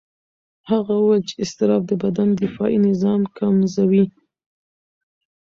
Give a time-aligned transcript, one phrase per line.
[0.69, 4.05] هغه وویل چې اضطراب د بدن دفاعي نظام کمزوي.